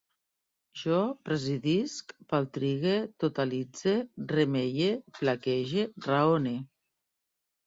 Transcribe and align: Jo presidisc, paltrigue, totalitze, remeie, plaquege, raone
Jo 0.83 1.01
presidisc, 1.27 2.15
paltrigue, 2.33 2.93
totalitze, 3.25 3.93
remeie, 4.33 4.89
plaquege, 5.19 5.87
raone 6.09 6.57